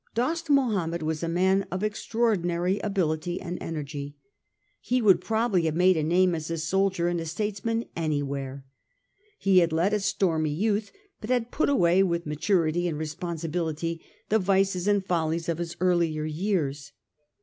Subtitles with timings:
[0.15, 4.15] Dost Mahomed was a man of extraordinary ability and energy.
[4.79, 8.65] He would probably have made a name as a soldier and a states man anywhere.
[9.37, 14.39] He had led a stormy youth, but had put away with maturity and responsibility the
[14.39, 16.93] vices and follies of his earlier years.